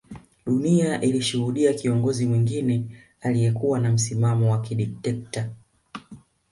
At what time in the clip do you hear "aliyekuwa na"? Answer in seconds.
3.21-3.91